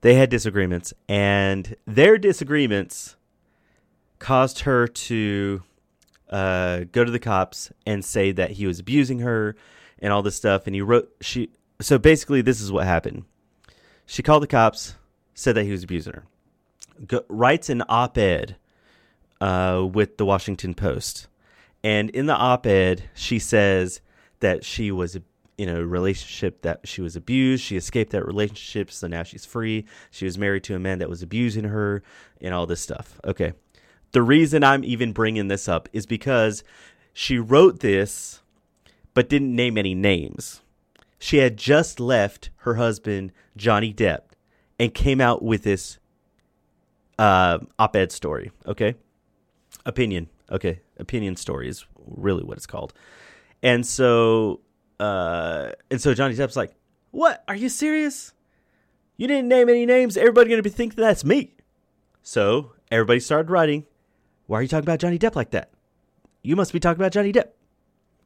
They 0.00 0.14
had 0.14 0.28
disagreements, 0.28 0.92
and 1.08 1.76
their 1.86 2.18
disagreements 2.18 3.14
caused 4.18 4.60
her 4.60 4.86
to 4.86 5.62
uh, 6.30 6.84
go 6.92 7.04
to 7.04 7.10
the 7.10 7.18
cops 7.18 7.70
and 7.86 8.04
say 8.04 8.32
that 8.32 8.52
he 8.52 8.66
was 8.66 8.78
abusing 8.78 9.20
her 9.20 9.56
and 9.98 10.12
all 10.12 10.22
this 10.22 10.36
stuff. 10.36 10.66
And 10.66 10.74
he 10.74 10.82
wrote, 10.82 11.10
she, 11.20 11.50
so 11.80 11.98
basically, 11.98 12.42
this 12.42 12.60
is 12.60 12.72
what 12.72 12.86
happened. 12.86 13.24
She 14.06 14.22
called 14.22 14.42
the 14.42 14.48
cops 14.48 14.94
said 15.36 15.54
that 15.54 15.64
he 15.64 15.70
was 15.70 15.84
abusing 15.84 16.14
her. 16.14 16.24
Go, 17.06 17.24
writes 17.28 17.68
an 17.68 17.82
op-ed 17.88 18.56
uh, 19.40 19.86
with 19.92 20.16
the 20.16 20.24
Washington 20.24 20.74
Post, 20.74 21.28
and 21.84 22.08
in 22.10 22.26
the 22.26 22.34
op-ed 22.34 23.04
she 23.14 23.38
says 23.38 24.00
that 24.40 24.64
she 24.64 24.90
was 24.90 25.18
in 25.58 25.68
a 25.68 25.84
relationship 25.84 26.62
that 26.62 26.86
she 26.88 27.02
was 27.02 27.16
abused. 27.16 27.62
She 27.62 27.76
escaped 27.76 28.12
that 28.12 28.24
relationship, 28.24 28.90
so 28.90 29.06
now 29.06 29.22
she's 29.22 29.44
free. 29.44 29.84
She 30.10 30.24
was 30.24 30.38
married 30.38 30.64
to 30.64 30.74
a 30.74 30.78
man 30.78 30.98
that 30.98 31.10
was 31.10 31.22
abusing 31.22 31.64
her, 31.64 32.02
and 32.40 32.54
all 32.54 32.66
this 32.66 32.80
stuff. 32.80 33.20
Okay, 33.24 33.52
the 34.12 34.22
reason 34.22 34.64
I'm 34.64 34.84
even 34.84 35.12
bringing 35.12 35.48
this 35.48 35.68
up 35.68 35.88
is 35.92 36.06
because 36.06 36.64
she 37.12 37.38
wrote 37.38 37.80
this, 37.80 38.42
but 39.14 39.28
didn't 39.28 39.54
name 39.54 39.78
any 39.78 39.94
names. 39.94 40.62
She 41.18 41.38
had 41.38 41.56
just 41.56 41.98
left 41.98 42.50
her 42.58 42.74
husband 42.74 43.32
Johnny 43.56 43.92
Depp 43.92 44.20
and 44.78 44.92
came 44.92 45.20
out 45.20 45.42
with 45.42 45.62
this 45.62 45.98
uh, 47.18 47.58
op-ed 47.78 48.12
story. 48.12 48.50
Okay, 48.66 48.94
opinion. 49.84 50.28
Okay, 50.50 50.80
opinion 50.98 51.36
story 51.36 51.68
is 51.68 51.86
really 52.06 52.44
what 52.44 52.56
it's 52.56 52.66
called. 52.66 52.92
And 53.62 53.86
so, 53.86 54.60
uh, 55.00 55.70
and 55.90 56.00
so 56.00 56.14
Johnny 56.14 56.34
Depp's 56.34 56.56
like, 56.56 56.74
"What? 57.10 57.42
Are 57.48 57.56
you 57.56 57.68
serious? 57.68 58.32
You 59.16 59.26
didn't 59.26 59.48
name 59.48 59.68
any 59.68 59.86
names. 59.86 60.16
Everybody 60.16 60.50
going 60.50 60.58
to 60.58 60.62
be 60.62 60.70
thinking 60.70 61.00
that's 61.02 61.24
me. 61.24 61.54
So 62.22 62.72
everybody 62.90 63.20
started 63.20 63.50
writing. 63.50 63.86
Why 64.46 64.58
are 64.58 64.62
you 64.62 64.68
talking 64.68 64.84
about 64.84 65.00
Johnny 65.00 65.18
Depp 65.18 65.34
like 65.34 65.50
that? 65.50 65.70
You 66.42 66.56
must 66.56 66.72
be 66.72 66.80
talking 66.80 67.00
about 67.00 67.12
Johnny 67.12 67.32
Depp. 67.32 67.48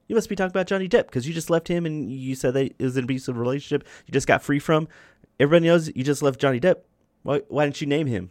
You 0.09 0.15
must 0.15 0.29
be 0.29 0.37
talking 0.37 0.51
about 0.51 0.67
Johnny 0.67 0.89
Depp 0.89 1.07
because 1.07 1.27
you 1.27 1.33
just 1.33 1.51
left 1.51 1.69
him 1.69 1.87
and 1.87 2.11
you 2.11 2.35
said 2.35 2.55
that 2.55 2.75
it 2.79 2.83
was 2.83 2.97
an 2.97 3.05
abusive 3.05 3.39
relationship 3.39 3.87
you 4.07 4.13
just 4.13 4.27
got 4.27 4.43
free 4.43 4.59
from. 4.59 4.89
Everybody 5.39 5.69
knows 5.69 5.89
you 5.95 6.05
just 6.05 6.23
left 6.23 6.41
Johnny 6.41 6.61
Depp. 6.61 6.81
Why, 7.23 7.43
why 7.49 7.65
didn't 7.65 7.81
you 7.81 7.87
name 7.87 8.07
him? 8.07 8.31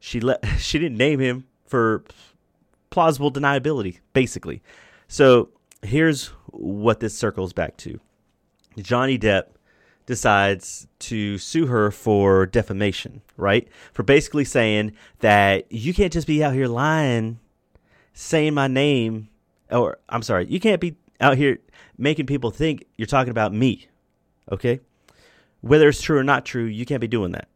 She 0.00 0.20
let 0.20 0.44
she 0.58 0.78
didn't 0.78 0.96
name 0.96 1.20
him 1.20 1.46
for 1.66 2.04
plausible 2.90 3.30
deniability, 3.30 3.98
basically. 4.12 4.62
So 5.08 5.50
here's 5.82 6.28
what 6.46 7.00
this 7.00 7.16
circles 7.16 7.52
back 7.52 7.76
to. 7.78 8.00
Johnny 8.78 9.18
Depp 9.18 9.44
decides 10.08 10.88
to 10.98 11.36
sue 11.36 11.66
her 11.66 11.90
for 11.90 12.46
defamation, 12.46 13.20
right? 13.36 13.68
For 13.92 14.02
basically 14.02 14.46
saying 14.46 14.94
that 15.18 15.70
you 15.70 15.92
can't 15.92 16.14
just 16.14 16.26
be 16.26 16.42
out 16.42 16.54
here 16.54 16.66
lying, 16.66 17.38
saying 18.14 18.54
my 18.54 18.68
name, 18.68 19.28
or 19.70 19.98
I'm 20.08 20.22
sorry, 20.22 20.46
you 20.46 20.60
can't 20.60 20.80
be 20.80 20.96
out 21.20 21.36
here 21.36 21.58
making 21.98 22.24
people 22.24 22.50
think 22.50 22.86
you're 22.96 23.04
talking 23.04 23.30
about 23.30 23.52
me, 23.52 23.86
okay? 24.50 24.80
Whether 25.60 25.90
it's 25.90 26.00
true 26.00 26.16
or 26.16 26.24
not 26.24 26.46
true, 26.46 26.64
you 26.64 26.86
can't 26.86 27.02
be 27.02 27.06
doing 27.06 27.32
that. 27.32 27.48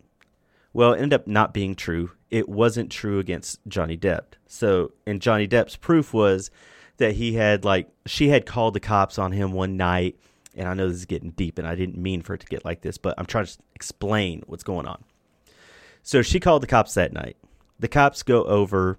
Well, 0.75 0.93
it 0.93 0.99
ended 0.99 1.15
up 1.15 1.27
not 1.27 1.55
being 1.55 1.75
true. 1.75 2.11
It 2.31 2.51
wasn't 2.51 2.93
true 2.93 3.19
against 3.19 3.61
Johnny 3.67 3.97
Depp. 3.97 4.35
So, 4.47 4.93
and 5.07 5.23
Johnny 5.23 5.49
Depp's 5.49 5.77
proof 5.77 6.13
was 6.13 6.51
that 6.99 7.15
he 7.15 7.33
had 7.33 7.65
like 7.65 7.89
she 8.05 8.29
had 8.29 8.45
called 8.45 8.75
the 8.75 8.81
cops 8.81 9.19
on 9.19 9.33
him 9.33 9.53
one 9.53 9.79
night 9.79 10.19
and 10.57 10.69
I 10.69 10.75
know 10.75 10.89
this 10.89 10.99
is 10.99 11.07
getting 11.07 11.31
deep 11.31 11.59
and 11.59 11.67
I 11.67 11.75
didn't 11.75 11.97
mean 11.99 12.23
for 12.23 12.35
it 12.35 12.41
to 12.41 12.47
get 12.47 12.65
like 12.65 12.83
this, 12.83 12.99
but 12.99 13.15
I'm 13.19 13.27
trying 13.27 13.47
to 13.47 13.59
explain 13.75 14.43
what's 14.47 14.65
going 14.65 14.87
on. 14.87 15.05
So 16.03 16.23
she 16.23 16.41
called 16.41 16.63
the 16.63 16.67
cops 16.67 16.95
that 16.95 17.13
night. 17.13 17.37
The 17.79 17.89
cops 17.89 18.23
go 18.23 18.45
over 18.45 18.99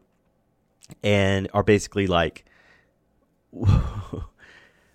and 1.03 1.50
are 1.53 1.63
basically 1.63 2.07
like 2.07 2.45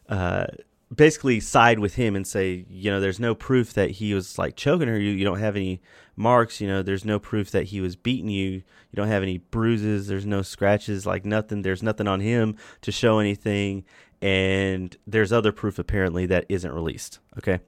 uh 0.08 0.46
basically 0.94 1.40
side 1.40 1.78
with 1.78 1.94
him 1.94 2.16
and 2.16 2.26
say, 2.26 2.64
you 2.68 2.90
know, 2.90 3.00
there's 3.00 3.20
no 3.20 3.34
proof 3.34 3.74
that 3.74 3.92
he 3.92 4.14
was 4.14 4.38
like 4.38 4.56
choking 4.56 4.88
her. 4.88 4.98
You, 4.98 5.10
you 5.10 5.24
don't 5.24 5.38
have 5.38 5.56
any 5.56 5.82
marks. 6.16 6.60
You 6.60 6.68
know, 6.68 6.82
there's 6.82 7.04
no 7.04 7.18
proof 7.18 7.50
that 7.50 7.64
he 7.64 7.80
was 7.80 7.96
beating 7.96 8.30
you. 8.30 8.50
You 8.50 8.96
don't 8.96 9.08
have 9.08 9.22
any 9.22 9.38
bruises. 9.38 10.06
There's 10.06 10.26
no 10.26 10.42
scratches, 10.42 11.06
like 11.06 11.24
nothing. 11.24 11.62
There's 11.62 11.82
nothing 11.82 12.08
on 12.08 12.20
him 12.20 12.56
to 12.82 12.92
show 12.92 13.18
anything. 13.18 13.84
And 14.22 14.96
there's 15.06 15.32
other 15.32 15.52
proof 15.52 15.78
apparently 15.78 16.26
that 16.26 16.46
isn't 16.48 16.72
released. 16.72 17.20
Okay. 17.38 17.60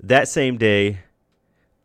That 0.00 0.28
same 0.28 0.58
day, 0.58 1.00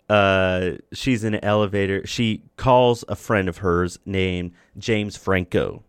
uh, 0.09 0.71
she's 0.91 1.23
in 1.23 1.35
an 1.35 1.43
elevator. 1.43 2.05
She 2.05 2.43
calls 2.57 3.05
a 3.07 3.15
friend 3.15 3.47
of 3.47 3.59
hers 3.59 3.97
named 4.05 4.51
James 4.77 5.15
Franco 5.15 5.83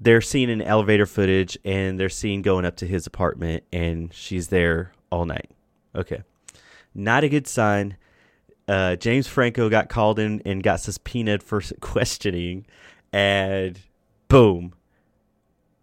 they're 0.00 0.22
seeing 0.22 0.50
an 0.50 0.62
elevator 0.62 1.06
footage 1.06 1.58
and 1.64 2.00
they're 2.00 2.08
seeing 2.08 2.42
going 2.42 2.64
up 2.64 2.76
to 2.76 2.86
his 2.86 3.06
apartment 3.06 3.64
and 3.72 4.12
she's 4.14 4.48
there 4.48 4.92
all 5.12 5.26
night. 5.26 5.50
Okay. 5.94 6.22
Not 6.94 7.22
a 7.22 7.28
good 7.28 7.46
sign. 7.46 7.96
Uh, 8.66 8.96
James 8.96 9.26
Franco 9.26 9.68
got 9.68 9.88
called 9.88 10.18
in 10.18 10.40
and 10.44 10.62
got 10.62 10.80
subpoenaed 10.80 11.42
for 11.42 11.60
questioning 11.80 12.66
and 13.12 13.78
boom. 14.28 14.72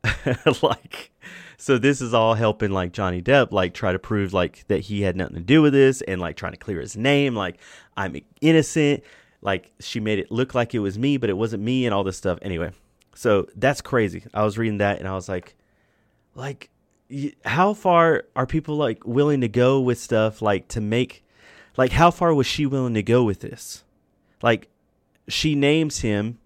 like 0.62 1.12
so 1.57 1.77
this 1.77 2.01
is 2.01 2.13
all 2.13 2.33
helping 2.33 2.71
like 2.71 2.93
Johnny 2.93 3.21
Depp 3.21 3.51
like 3.51 3.74
try 3.74 3.91
to 3.91 4.00
prove 4.00 4.31
like 4.31 4.65
that 4.67 4.79
he 4.81 5.01
had 5.01 5.15
nothing 5.15 5.36
to 5.36 5.41
do 5.41 5.62
with 5.62 5.74
this 5.74 6.01
and 6.01 6.21
like 6.21 6.38
trying 6.38 6.53
to 6.53 6.57
clear 6.57 6.79
his 6.79 6.95
name 6.95 7.36
like 7.36 7.57
I'm 7.97 8.15
innocent 8.39 9.03
like 9.41 9.74
she 9.79 10.00
made 10.00 10.19
it 10.19 10.31
look 10.31 10.55
like 10.55 10.74
it 10.74 10.79
was 10.79 10.97
me 10.97 11.17
but 11.17 11.29
it 11.29 11.33
wasn't 11.36 11.63
me 11.63 11.86
and 11.86 11.93
all 11.93 12.05
this 12.05 12.15
stuff 12.15 12.39
anyway 12.41 12.71
so 13.17 13.47
that's 13.55 13.81
crazy. 13.81 14.24
I 14.31 14.43
was 14.43 14.59
reading 14.59 14.77
that 14.77 15.00
and 15.00 15.07
I 15.07 15.15
was 15.15 15.27
like, 15.27 15.55
like, 16.36 16.69
how 17.43 17.74
far 17.74 18.25
are 18.36 18.45
people 18.45 18.75
like 18.75 19.07
willing 19.07 19.41
to 19.41 19.47
go 19.47 19.81
with 19.81 19.97
stuff 19.97 20.39
like 20.39 20.67
to 20.69 20.81
make, 20.81 21.25
like, 21.77 21.91
how 21.91 22.12
far 22.12 22.31
was 22.36 22.45
she 22.45 22.67
willing 22.67 22.93
to 22.93 23.01
go 23.01 23.24
with 23.24 23.39
this? 23.39 23.83
Like, 24.43 24.69
she 25.27 25.55
names 25.55 26.01
him, 26.01 26.38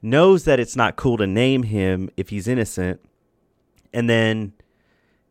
knows 0.00 0.44
that 0.44 0.60
it's 0.60 0.76
not 0.76 0.94
cool 0.94 1.16
to 1.16 1.26
name 1.26 1.64
him 1.64 2.08
if 2.16 2.28
he's 2.28 2.46
innocent, 2.46 3.00
and 3.92 4.08
then 4.08 4.52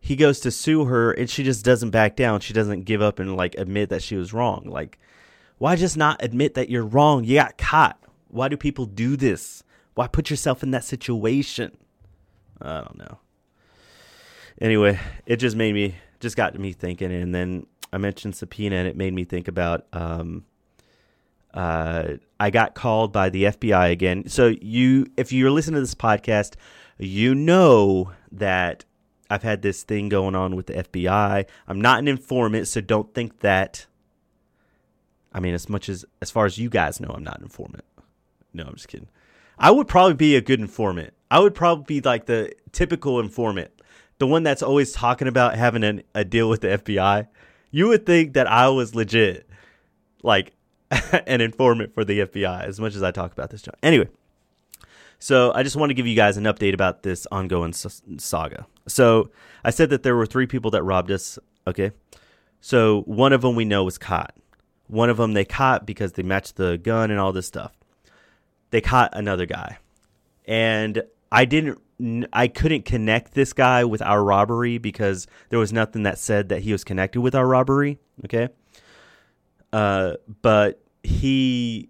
he 0.02 0.18
goes 0.18 0.42
to 0.42 0.52
sue 0.52 0.84
her 0.86 1.14
and 1.14 1.30
she 1.30 1.42
just 1.42 1.64
doesn't 1.64 1.92
back 1.92 2.18
down. 2.18 2.42
She 2.42 2.54
doesn't 2.54 2.82
give 2.82 3.02
up 3.02 3.20
and 3.20 3.38
like 3.38 3.56
admit 3.56 3.88
that 3.90 4.04
she 4.04 4.18
was 4.18 4.34
wrong. 4.34 4.66
Like, 4.66 5.00
why 5.58 5.78
just 5.78 5.96
not 5.96 6.22
admit 6.22 6.56
that 6.56 6.70
you're 6.70 6.84
wrong? 6.84 7.24
You 7.24 7.36
got 7.36 7.58
caught. 7.58 7.98
Why 8.28 8.50
do 8.50 8.58
people 8.58 8.86
do 8.86 9.16
this? 9.16 9.64
Why 9.96 10.08
put 10.08 10.30
yourself 10.30 10.62
in 10.62 10.72
that 10.72 10.84
situation? 10.84 11.76
I 12.62 12.82
don't 12.82 12.98
know. 12.98 13.20
Anyway, 14.62 15.00
it 15.26 15.38
just 15.38 15.56
made 15.56 15.74
me 15.74 15.96
just 16.20 16.38
got 16.38 16.58
me 16.58 16.72
thinking, 16.72 17.12
and 17.12 17.34
then 17.34 17.66
I 17.92 17.98
mentioned 17.98 18.36
subpoena, 18.36 18.76
and 18.78 18.88
it 18.88 18.96
made 18.96 19.14
me 19.14 19.24
think 19.24 19.48
about. 19.48 19.88
Um, 19.92 20.46
uh, 21.54 22.16
I 22.38 22.50
got 22.50 22.76
called 22.76 23.14
by 23.14 23.30
the 23.30 23.46
FBI 23.46 23.92
again. 23.92 24.28
So 24.28 24.48
you, 24.62 25.08
if 25.16 25.32
you're 25.32 25.52
listening 25.52 25.76
to 25.76 25.82
this 25.82 25.96
podcast, 25.96 26.56
you 26.98 27.34
know 27.34 28.12
that 28.34 28.84
I've 29.30 29.44
had 29.44 29.62
this 29.62 29.84
thing 29.84 30.10
going 30.10 30.36
on 30.36 30.58
with 30.58 30.68
the 30.68 30.74
FBI. 30.74 31.46
I'm 31.68 31.82
not 31.82 32.00
an 32.00 32.10
informant, 32.10 32.68
so 32.68 32.82
don't 32.82 33.14
think 33.14 33.40
that. 33.40 33.86
I 35.34 35.40
mean, 35.40 35.54
as 35.54 35.68
much 35.70 35.90
as 35.90 36.06
as 36.22 36.32
far 36.32 36.46
as 36.46 36.58
you 36.58 36.70
guys 36.70 37.00
know, 37.00 37.10
I'm 37.10 37.24
not 37.24 37.38
an 37.38 37.44
informant. 37.44 37.86
No, 38.54 38.64
I'm 38.64 38.76
just 38.76 38.88
kidding. 38.88 39.10
I 39.58 39.72
would 39.72 39.88
probably 39.88 40.16
be 40.16 40.36
a 40.36 40.42
good 40.42 40.60
informant. 40.60 41.14
I 41.32 41.40
would 41.40 41.56
probably 41.56 42.00
be 42.00 42.02
like 42.02 42.26
the 42.26 42.54
typical 42.72 43.20
informant, 43.20 43.72
the 44.20 44.28
one 44.28 44.44
that's 44.44 44.62
always 44.62 44.92
talking 44.92 45.28
about 45.28 45.56
having 45.56 45.84
an, 45.84 46.04
a 46.14 46.24
deal 46.24 46.50
with 46.50 46.62
the 46.62 46.68
FBI. 46.68 47.28
You 47.72 47.88
would 47.88 48.06
think 48.06 48.34
that 48.34 48.48
I 48.48 48.70
was 48.70 48.96
legit, 48.96 49.50
like 50.24 50.54
an 51.28 51.42
informant 51.42 51.94
for 51.94 52.06
the 52.06 52.20
FBI, 52.20 52.64
as 52.64 52.80
much 52.80 52.96
as 52.96 53.04
I 53.04 53.12
talk 53.12 53.32
about 53.32 53.50
this. 53.50 53.62
Job. 53.62 53.76
Anyway, 53.82 54.08
so 55.20 55.52
I 55.54 55.64
just 55.64 55.76
want 55.76 55.90
to 55.90 55.94
give 55.94 56.08
you 56.08 56.16
guys 56.16 56.38
an 56.38 56.44
update 56.44 56.74
about 56.74 57.04
this 57.04 57.26
ongoing 57.32 57.74
saga. 57.74 58.68
So 58.88 59.32
I 59.64 59.72
said 59.72 59.90
that 59.90 60.04
there 60.04 60.16
were 60.16 60.26
three 60.26 60.48
people 60.48 60.72
that 60.72 60.84
robbed 60.84 61.12
us. 61.12 61.40
Okay, 61.68 61.92
so 62.62 63.02
one 63.02 63.34
of 63.34 63.42
them 63.42 63.56
we 63.56 63.66
know 63.66 63.84
was 63.84 63.98
caught. 63.98 64.36
One 64.88 65.10
of 65.10 65.18
them 65.18 65.34
they 65.34 65.46
caught 65.46 65.88
because 65.88 66.14
they 66.14 66.24
matched 66.24 66.58
the 66.58 66.78
gun 66.78 67.10
and 67.10 67.20
all 67.20 67.34
this 67.34 67.48
stuff 67.48 67.72
they 68.76 68.82
caught 68.82 69.12
another 69.14 69.46
guy. 69.46 69.78
And 70.44 71.02
I 71.32 71.46
didn't 71.46 71.80
I 72.34 72.50
couldn't 72.50 72.84
connect 72.84 73.34
this 73.34 73.54
guy 73.54 73.86
with 73.86 74.02
our 74.02 74.22
robbery 74.22 74.80
because 74.80 75.28
there 75.48 75.60
was 75.60 75.72
nothing 75.72 76.04
that 76.04 76.20
said 76.20 76.50
that 76.50 76.64
he 76.64 76.74
was 76.74 76.84
connected 76.84 77.22
with 77.22 77.34
our 77.36 77.48
robbery, 77.48 78.00
okay? 78.26 78.50
Uh, 79.72 80.16
but 80.42 80.84
he 81.04 81.90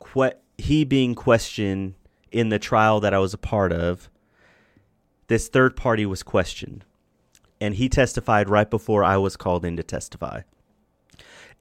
que- 0.00 0.38
he 0.56 0.84
being 0.84 1.16
questioned 1.16 1.94
in 2.30 2.50
the 2.50 2.60
trial 2.60 3.00
that 3.00 3.12
I 3.12 3.18
was 3.18 3.34
a 3.34 3.38
part 3.38 3.72
of, 3.72 4.08
this 5.26 5.48
third 5.48 5.74
party 5.74 6.06
was 6.06 6.22
questioned. 6.22 6.84
And 7.60 7.74
he 7.74 7.88
testified 7.88 8.48
right 8.48 8.70
before 8.70 9.02
I 9.02 9.16
was 9.16 9.36
called 9.36 9.64
in 9.64 9.76
to 9.76 9.82
testify. 9.82 10.42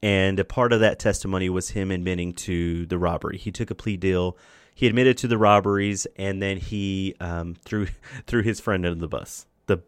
And 0.03 0.39
a 0.39 0.45
part 0.45 0.73
of 0.73 0.79
that 0.79 0.99
testimony 0.99 1.49
was 1.49 1.69
him 1.69 1.91
admitting 1.91 2.33
to 2.33 2.85
the 2.85 2.97
robbery. 2.97 3.37
He 3.37 3.51
took 3.51 3.71
a 3.71 3.75
plea 3.75 3.97
deal. 3.97 4.37
He 4.73 4.85
admitted 4.85 5.17
to 5.19 5.27
the 5.27 5.39
robberies, 5.39 6.05
and 6.17 6.41
then 6.41 6.57
he 6.57 7.15
um, 7.19 7.55
threw 7.65 7.87
threw 8.27 8.43
his 8.43 8.59
friend 8.59 8.85
under 8.85 8.99
the 8.99 9.07
bus. 9.07 9.47
The 9.65 9.79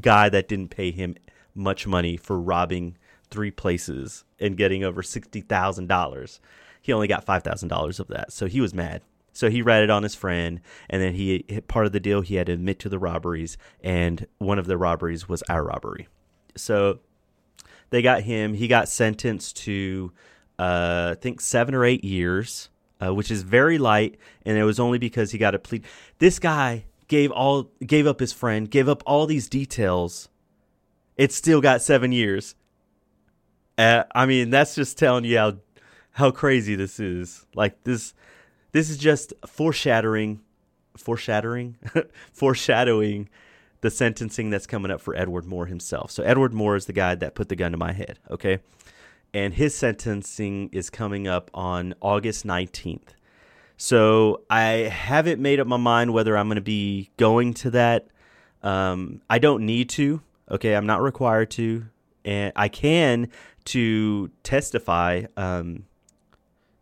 guy 0.00 0.28
that 0.28 0.48
didn't 0.48 0.68
pay 0.68 0.92
him 0.92 1.16
much 1.54 1.86
money 1.86 2.16
for 2.16 2.38
robbing 2.38 2.96
three 3.28 3.50
places 3.50 4.24
and 4.38 4.56
getting 4.56 4.84
over 4.84 5.02
sixty 5.02 5.40
thousand 5.40 5.88
dollars. 5.88 6.40
He 6.80 6.92
only 6.92 7.08
got 7.08 7.24
five 7.24 7.42
thousand 7.42 7.68
dollars 7.68 7.98
of 7.98 8.06
that, 8.08 8.32
so 8.32 8.46
he 8.46 8.60
was 8.60 8.72
mad. 8.72 9.02
So 9.32 9.50
he 9.50 9.60
ratted 9.60 9.90
on 9.90 10.02
his 10.02 10.14
friend, 10.14 10.60
and 10.88 11.02
then 11.02 11.14
he 11.14 11.42
part 11.66 11.84
of 11.84 11.92
the 11.92 12.00
deal 12.00 12.20
he 12.22 12.36
had 12.36 12.46
to 12.46 12.52
admit 12.52 12.78
to 12.80 12.88
the 12.88 12.98
robberies, 12.98 13.58
and 13.82 14.26
one 14.38 14.58
of 14.60 14.66
the 14.66 14.78
robberies 14.78 15.28
was 15.28 15.42
our 15.48 15.64
robbery. 15.64 16.06
So 16.56 17.00
they 17.90 18.02
got 18.02 18.22
him. 18.22 18.54
He 18.54 18.68
got 18.68 18.88
sentenced 18.88 19.56
to, 19.58 20.12
uh, 20.58 21.14
I 21.16 21.20
think, 21.20 21.40
seven 21.40 21.74
or 21.74 21.84
eight 21.84 22.04
years, 22.04 22.68
uh, 23.00 23.14
which 23.14 23.30
is 23.30 23.42
very 23.42 23.78
light. 23.78 24.18
And 24.44 24.58
it 24.58 24.64
was 24.64 24.80
only 24.80 24.98
because 24.98 25.32
he 25.32 25.38
got 25.38 25.54
a 25.54 25.58
plea. 25.58 25.82
This 26.18 26.38
guy 26.38 26.84
gave 27.08 27.30
all 27.30 27.70
gave 27.84 28.06
up 28.06 28.20
his 28.20 28.32
friend, 28.32 28.70
gave 28.70 28.88
up 28.88 29.02
all 29.06 29.26
these 29.26 29.48
details. 29.48 30.28
It 31.16 31.32
still 31.32 31.60
got 31.60 31.82
seven 31.82 32.12
years. 32.12 32.54
Uh, 33.78 34.04
I 34.14 34.26
mean, 34.26 34.50
that's 34.50 34.74
just 34.74 34.98
telling 34.98 35.24
you 35.24 35.38
how 35.38 35.56
how 36.12 36.30
crazy 36.30 36.74
this 36.74 36.98
is. 36.98 37.46
Like 37.54 37.84
this, 37.84 38.14
this 38.72 38.90
is 38.90 38.96
just 38.96 39.34
foreshadowing, 39.46 40.40
foreshadowing, 40.96 41.76
foreshadowing 42.32 43.28
the 43.86 43.90
sentencing 43.90 44.50
that's 44.50 44.66
coming 44.66 44.90
up 44.90 45.00
for 45.00 45.16
Edward 45.16 45.46
Moore 45.46 45.66
himself. 45.66 46.10
So 46.10 46.22
Edward 46.22 46.52
Moore 46.52 46.76
is 46.76 46.86
the 46.86 46.92
guy 46.92 47.14
that 47.14 47.34
put 47.34 47.48
the 47.48 47.56
gun 47.56 47.72
to 47.72 47.78
my 47.78 47.92
head, 47.92 48.18
okay? 48.30 48.60
and 49.36 49.52
his 49.52 49.74
sentencing 49.74 50.70
is 50.72 50.88
coming 50.88 51.28
up 51.28 51.50
on 51.52 51.94
August 52.00 52.46
19th. 52.46 53.08
So 53.76 54.42
I 54.48 54.88
haven't 54.90 55.42
made 55.42 55.60
up 55.60 55.66
my 55.66 55.76
mind 55.76 56.14
whether 56.14 56.36
I'm 56.38 56.48
going 56.48 56.56
to 56.56 56.62
be 56.62 57.10
going 57.18 57.52
to 57.54 57.70
that. 57.72 58.08
Um, 58.62 59.20
I 59.28 59.38
don't 59.38 59.66
need 59.66 59.90
to. 59.90 60.22
Okay, 60.50 60.74
I'm 60.74 60.86
not 60.86 61.02
required 61.02 61.50
to, 61.52 61.84
and 62.24 62.50
I 62.56 62.68
can 62.68 63.28
to 63.66 64.30
testify 64.42 65.24
um, 65.36 65.84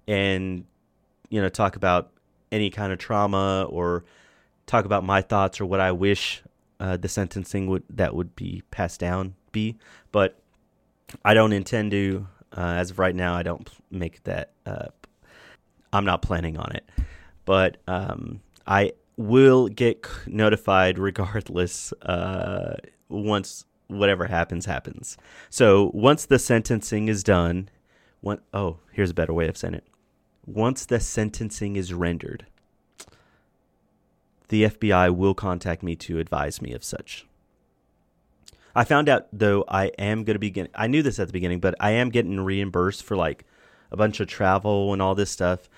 and 0.07 0.65
you 1.31 1.43
know 1.43 1.49
talk 1.49 1.75
about 1.75 2.13
any 2.53 2.71
kind 2.71 2.93
of 2.93 3.01
trauma 3.01 3.67
or 3.69 4.05
talk 4.67 4.85
about 4.85 5.03
my 5.03 5.23
thoughts 5.23 5.61
or 5.61 5.67
what 5.67 5.81
I 5.81 5.91
wish 5.91 6.43
uh, 6.85 6.99
the 6.99 7.09
sentencing 7.09 7.67
would 7.67 7.83
that 7.89 8.15
would 8.15 8.37
be 8.37 8.63
passed 8.71 9.01
down 9.01 9.35
be. 9.53 9.79
But 10.13 10.39
I 11.25 11.33
don't 11.33 11.55
intend 11.55 11.93
to. 11.93 12.27
Uh, 12.55 12.75
as 12.77 12.91
of 12.91 12.99
right 12.99 13.15
now, 13.15 13.35
I 13.35 13.43
don't 13.43 13.69
make 13.91 14.23
that. 14.25 14.53
Uh, 14.67 14.89
I'm 15.95 16.05
not 16.05 16.21
planning 16.21 16.59
on 16.59 16.73
it, 16.73 16.89
but 17.47 17.79
um, 17.89 18.43
I 18.67 18.93
will 19.17 19.69
get 19.69 20.07
notified 20.27 20.99
regardless. 20.99 21.93
Uh, 22.03 22.77
once 23.09 23.65
whatever 23.87 24.27
happens, 24.27 24.67
happens. 24.67 25.17
So 25.49 25.91
once 25.95 26.27
the 26.27 26.39
sentencing 26.39 27.09
is 27.09 27.25
done, 27.25 27.71
one 28.21 28.41
oh, 28.53 28.77
here's 28.93 29.11
a 29.11 29.15
better 29.15 29.33
way 29.33 29.49
of 29.49 29.57
saying 29.57 29.75
it. 29.75 29.87
Once 30.45 30.85
the 30.85 31.01
sentencing 31.01 31.77
is 31.77 31.95
rendered, 31.95 32.45
the 34.49 34.65
FBI 34.65 35.15
will 35.15 35.35
contact 35.35 35.83
me 35.83 35.97
to 35.97 36.19
advise 36.19 36.61
me 36.61 36.73
of 36.73 36.85
such. 36.85 37.27
I 38.75 38.85
found 38.85 39.09
out 39.09 39.27
though 39.33 39.65
I 39.69 39.87
am 39.99 40.25
going 40.25 40.35
to 40.35 40.41
be 40.41 40.51
getting 40.51 40.73
I 40.75 40.87
knew 40.87 41.03
this 41.03 41.19
at 41.19 41.29
the 41.29 41.33
beginning, 41.33 41.61
but 41.61 41.75
I 41.79 41.93
am 41.93 42.11
getting 42.11 42.41
reimbursed 42.41 43.03
for 43.03 43.17
like 43.17 43.45
a 43.91 43.97
bunch 43.97 44.21
of 44.21 44.27
travel 44.27 44.93
and 44.93 45.01
all 45.01 45.15
this 45.15 45.31
stuff. 45.31 45.69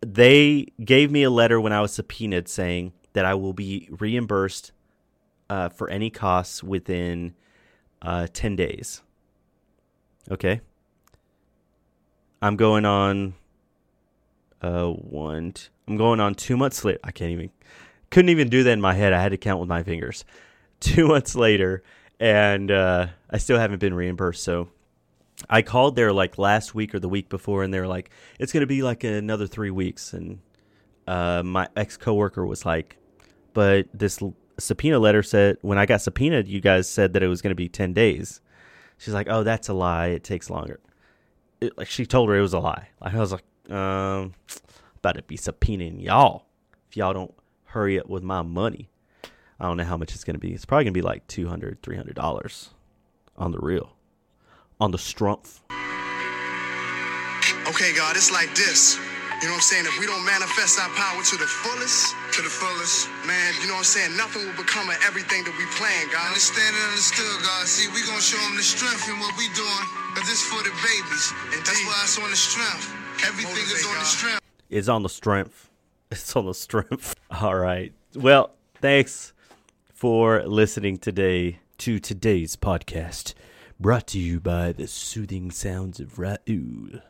They 0.00 0.68
gave 0.82 1.10
me 1.10 1.22
a 1.22 1.30
letter 1.30 1.60
when 1.60 1.72
I 1.72 1.80
was 1.80 1.92
subpoenaed 1.92 2.48
saying 2.48 2.92
that 3.12 3.24
I 3.24 3.34
will 3.34 3.52
be 3.52 3.88
reimbursed 3.90 4.72
uh, 5.48 5.68
for 5.68 5.88
any 5.90 6.10
costs 6.10 6.62
within 6.62 7.34
uh, 8.02 8.26
10 8.32 8.56
days. 8.56 9.02
Okay. 10.30 10.60
I'm 12.42 12.56
going 12.56 12.84
on 12.84 13.34
uh 14.62 14.86
one 14.88 15.52
I'm 15.86 15.96
going 15.98 16.20
on 16.20 16.34
2 16.34 16.56
months 16.56 16.84
later. 16.84 16.98
I 17.04 17.10
can't 17.10 17.30
even 17.30 17.50
couldn't 18.16 18.30
even 18.30 18.48
do 18.48 18.62
that 18.62 18.70
in 18.70 18.80
my 18.80 18.94
head. 18.94 19.12
I 19.12 19.20
had 19.20 19.32
to 19.32 19.36
count 19.36 19.60
with 19.60 19.68
my 19.68 19.82
fingers. 19.82 20.24
2 20.80 21.06
months 21.06 21.34
later 21.34 21.82
and 22.18 22.70
uh 22.70 23.08
I 23.28 23.36
still 23.36 23.58
haven't 23.58 23.78
been 23.78 23.92
reimbursed. 23.92 24.42
So 24.42 24.70
I 25.50 25.60
called 25.60 25.96
there 25.96 26.14
like 26.14 26.38
last 26.38 26.74
week 26.74 26.94
or 26.94 26.98
the 26.98 27.10
week 27.10 27.28
before 27.28 27.62
and 27.62 27.74
they 27.74 27.78
were 27.78 27.86
like 27.86 28.08
it's 28.38 28.54
going 28.54 28.62
to 28.62 28.66
be 28.66 28.82
like 28.82 29.04
another 29.04 29.46
3 29.46 29.70
weeks 29.70 30.14
and 30.14 30.38
uh 31.06 31.42
my 31.42 31.68
ex 31.76 31.98
coworker 31.98 32.46
was 32.46 32.64
like 32.64 32.96
but 33.52 33.86
this 33.92 34.22
l- 34.22 34.34
subpoena 34.58 34.98
letter 34.98 35.22
said 35.22 35.58
when 35.60 35.76
I 35.76 35.84
got 35.84 36.00
subpoenaed 36.00 36.48
you 36.48 36.62
guys 36.62 36.88
said 36.88 37.12
that 37.12 37.22
it 37.22 37.28
was 37.28 37.42
going 37.42 37.50
to 37.50 37.54
be 37.54 37.68
10 37.68 37.92
days. 37.92 38.40
She's 38.96 39.12
like, 39.12 39.26
"Oh, 39.28 39.42
that's 39.42 39.68
a 39.68 39.74
lie. 39.74 40.06
It 40.06 40.24
takes 40.24 40.48
longer." 40.48 40.80
It, 41.60 41.76
like 41.76 41.88
she 41.88 42.06
told 42.06 42.30
her 42.30 42.36
it 42.36 42.40
was 42.40 42.54
a 42.54 42.60
lie. 42.60 42.88
Like, 42.98 43.12
I 43.12 43.18
was 43.18 43.32
like, 43.32 43.44
um, 43.70 44.32
about 44.96 45.16
to 45.16 45.22
be 45.22 45.36
subpoenaing 45.36 46.02
y'all 46.02 46.46
if 46.88 46.96
y'all 46.96 47.12
don't 47.12 47.34
hurry 47.76 48.00
up 48.00 48.08
with 48.08 48.24
my 48.24 48.40
money. 48.40 48.88
I 49.60 49.68
don't 49.68 49.76
know 49.76 49.84
how 49.84 50.00
much 50.00 50.16
it's 50.16 50.24
going 50.24 50.32
to 50.32 50.40
be. 50.40 50.56
It's 50.56 50.64
probably 50.64 50.88
going 50.88 50.96
to 50.96 51.00
be 51.00 51.04
like 51.04 51.28
$200, 51.28 51.84
$300 51.84 52.16
on 53.36 53.52
the 53.52 53.60
real, 53.60 53.92
on 54.80 54.96
the 54.96 54.98
strumpf. 54.98 55.60
Okay, 57.68 57.92
God, 57.92 58.16
it's 58.16 58.32
like 58.32 58.48
this. 58.56 58.96
You 58.96 59.52
know 59.52 59.60
what 59.60 59.68
I'm 59.68 59.68
saying? 59.68 59.84
If 59.84 60.00
we 60.00 60.08
don't 60.08 60.24
manifest 60.24 60.80
our 60.80 60.88
power 60.96 61.20
to 61.20 61.36
the 61.36 61.44
fullest, 61.44 62.16
to 62.32 62.40
the 62.40 62.48
fullest, 62.48 63.12
man, 63.28 63.52
you 63.60 63.68
know 63.68 63.76
what 63.76 63.84
I'm 63.84 63.92
saying? 63.92 64.16
Nothing 64.16 64.48
will 64.48 64.56
become 64.56 64.88
of 64.88 64.96
everything 65.04 65.44
that 65.44 65.52
we 65.60 65.68
plan, 65.76 66.08
God. 66.08 66.32
Understand 66.32 66.72
and 66.72 66.84
understood, 66.96 67.36
God. 67.44 67.68
See, 67.68 67.92
we 67.92 68.00
gonna 68.08 68.24
show 68.24 68.40
them 68.40 68.56
the 68.56 68.64
strength 68.64 69.04
in 69.04 69.20
what 69.20 69.36
we 69.36 69.52
doing, 69.52 69.84
cause 70.16 70.24
this 70.24 70.40
for 70.40 70.64
the 70.64 70.72
babies. 70.80 71.24
That's 71.52 71.76
Indeed. 71.76 71.84
why 71.84 72.00
it's 72.08 72.16
on 72.16 72.32
the 72.32 72.40
strength. 72.40 72.88
Everything 73.28 73.60
is 73.68 73.84
Motivate, 73.84 73.92
on 73.92 73.98
the 74.00 74.08
strength. 74.08 74.40
It's 74.72 74.88
on 74.88 75.02
the 75.04 75.12
strength. 75.12 75.68
It's 76.10 76.36
on 76.36 76.46
the 76.46 76.54
strength. 76.54 77.16
All 77.42 77.56
right. 77.56 77.92
Well, 78.14 78.52
thanks 78.80 79.32
for 79.92 80.42
listening 80.44 80.98
today 80.98 81.58
to 81.78 81.98
today's 81.98 82.54
podcast, 82.54 83.34
brought 83.80 84.06
to 84.08 84.18
you 84.20 84.38
by 84.38 84.70
the 84.70 84.86
Soothing 84.86 85.50
Sounds 85.50 85.98
of 85.98 86.14
Raul. 86.14 87.02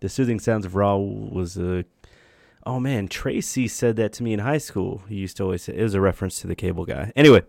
The 0.00 0.08
Soothing 0.08 0.38
Sounds 0.38 0.64
of 0.64 0.72
Raul 0.72 1.32
was 1.32 1.56
a. 1.56 1.84
Oh 2.64 2.78
man, 2.78 3.08
Tracy 3.08 3.66
said 3.66 3.96
that 3.96 4.12
to 4.14 4.22
me 4.22 4.32
in 4.32 4.38
high 4.38 4.58
school. 4.58 5.02
He 5.08 5.16
used 5.16 5.36
to 5.38 5.42
always 5.42 5.62
say 5.64 5.74
it 5.74 5.82
was 5.82 5.94
a 5.94 6.00
reference 6.00 6.40
to 6.42 6.46
the 6.46 6.54
cable 6.54 6.84
guy. 6.84 7.12
Anyway, 7.16 7.42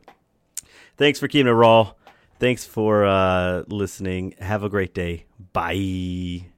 thanks 0.97 1.19
for 1.19 1.27
keeping 1.27 1.47
it 1.47 1.51
raw. 1.51 1.93
Thanks 2.39 2.65
for 2.65 3.05
uh, 3.05 3.63
listening. 3.67 4.33
Have 4.39 4.63
a 4.63 4.69
great 4.69 4.95
day. 4.95 5.25
Bye. 5.53 6.52